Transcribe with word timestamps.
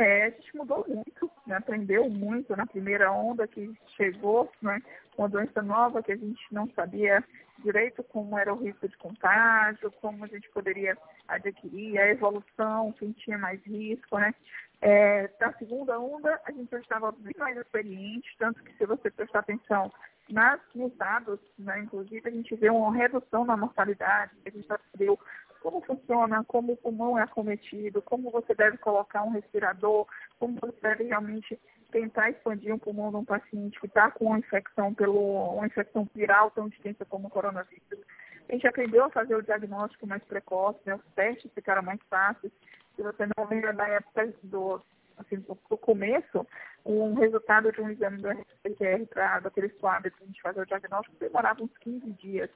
É, 0.00 0.24
a 0.24 0.30
gente 0.30 0.56
mudou 0.56 0.82
muito, 0.88 1.30
né? 1.46 1.56
aprendeu 1.56 2.08
muito 2.08 2.56
na 2.56 2.64
primeira 2.64 3.12
onda 3.12 3.46
que 3.46 3.70
chegou, 3.96 4.50
né? 4.62 4.80
uma 5.18 5.28
doença 5.28 5.60
nova 5.60 6.02
que 6.02 6.10
a 6.10 6.16
gente 6.16 6.42
não 6.50 6.66
sabia 6.70 7.22
direito 7.58 8.02
como 8.04 8.38
era 8.38 8.50
o 8.54 8.56
risco 8.56 8.88
de 8.88 8.96
contágio, 8.96 9.92
como 10.00 10.24
a 10.24 10.26
gente 10.26 10.48
poderia 10.52 10.96
adquirir, 11.28 11.98
a 11.98 12.08
evolução, 12.08 12.92
quem 12.92 13.12
tinha 13.12 13.36
mais 13.36 13.62
risco, 13.64 14.18
né? 14.18 14.34
É, 14.80 15.28
na 15.38 15.52
segunda 15.58 16.00
onda, 16.00 16.40
a 16.46 16.50
gente 16.50 16.70
já 16.70 16.78
estava 16.78 17.12
bem 17.12 17.34
mais 17.36 17.58
experiente, 17.58 18.34
tanto 18.38 18.62
que 18.62 18.72
se 18.78 18.86
você 18.86 19.10
prestar 19.10 19.40
atenção 19.40 19.92
nas, 20.30 20.58
nos 20.74 20.96
dados, 20.96 21.38
né, 21.58 21.80
inclusive, 21.80 22.26
a 22.26 22.32
gente 22.32 22.54
vê 22.54 22.70
uma 22.70 22.94
redução 22.94 23.44
na 23.44 23.58
mortalidade, 23.58 24.32
a 24.46 24.48
gente 24.48 24.66
já 24.66 24.80
viu 24.94 25.18
como 25.60 25.80
funciona, 25.82 26.44
como 26.44 26.72
o 26.72 26.76
pulmão 26.76 27.18
é 27.18 27.22
acometido, 27.22 28.02
como 28.02 28.30
você 28.30 28.54
deve 28.54 28.78
colocar 28.78 29.22
um 29.22 29.30
respirador, 29.30 30.06
como 30.38 30.58
você 30.60 30.76
deve 30.80 31.04
realmente 31.04 31.58
tentar 31.90 32.30
expandir 32.30 32.74
um 32.74 32.78
pulmão 32.78 33.10
de 33.10 33.16
um 33.16 33.24
paciente 33.24 33.78
que 33.78 33.86
está 33.86 34.10
com 34.10 34.26
uma 34.26 34.38
infecção 34.38 34.94
pelo 34.94 35.54
uma 35.54 35.66
infecção 35.66 36.08
viral 36.14 36.50
tão 36.50 36.68
extensa 36.68 37.04
como 37.04 37.28
o 37.28 37.30
coronavírus. 37.30 38.00
A 38.48 38.52
gente 38.52 38.66
aprendeu 38.66 39.04
a 39.04 39.10
fazer 39.10 39.36
o 39.36 39.42
diagnóstico 39.42 40.06
mais 40.06 40.22
precoce, 40.24 40.80
né? 40.84 40.94
os 40.94 41.14
testes 41.14 41.52
ficaram 41.52 41.82
mais 41.82 42.00
fáceis. 42.08 42.52
Se 42.96 43.02
você 43.02 43.24
não 43.36 43.48
lembra 43.48 43.72
da 43.72 43.86
época 43.88 44.32
do, 44.42 44.82
assim, 45.18 45.36
do, 45.36 45.54
começo, 45.78 46.46
um 46.84 47.14
resultado 47.14 47.70
de 47.70 47.80
um 47.80 47.90
exame 47.90 48.18
do 48.18 48.28
PCR 48.62 49.06
para 49.06 49.40
daquele 49.40 49.68
swab 49.78 50.10
que 50.10 50.22
a 50.22 50.26
gente 50.26 50.42
fazia 50.42 50.62
o 50.62 50.66
diagnóstico 50.66 51.16
demorava 51.20 51.62
uns 51.62 51.76
15 51.78 52.10
dias. 52.14 52.50